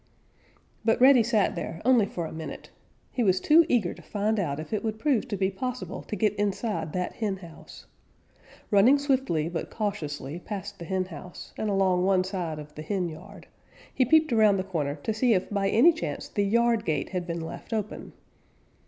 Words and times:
But 0.83 0.99
Reddy 0.99 1.21
sat 1.21 1.55
there 1.55 1.79
only 1.85 2.07
for 2.07 2.25
a 2.25 2.31
minute. 2.31 2.71
He 3.11 3.21
was 3.21 3.39
too 3.39 3.67
eager 3.69 3.93
to 3.93 4.01
find 4.01 4.39
out 4.39 4.59
if 4.59 4.73
it 4.73 4.83
would 4.83 4.97
prove 4.97 5.27
to 5.27 5.37
be 5.37 5.51
possible 5.51 6.01
to 6.01 6.15
get 6.15 6.33
inside 6.37 6.91
that 6.93 7.13
henhouse. 7.17 7.85
Running 8.71 8.97
swiftly 8.97 9.47
but 9.47 9.69
cautiously 9.69 10.39
past 10.39 10.79
the 10.79 10.85
henhouse 10.85 11.53
and 11.55 11.69
along 11.69 12.03
one 12.03 12.23
side 12.23 12.57
of 12.57 12.73
the 12.73 12.81
henyard, 12.81 13.45
he 13.93 14.03
peeped 14.03 14.33
around 14.33 14.57
the 14.57 14.63
corner 14.63 14.95
to 14.95 15.13
see 15.13 15.35
if 15.35 15.51
by 15.51 15.69
any 15.69 15.93
chance 15.93 16.29
the 16.29 16.45
yard 16.45 16.83
gate 16.83 17.09
had 17.09 17.27
been 17.27 17.41
left 17.41 17.71
open. 17.71 18.13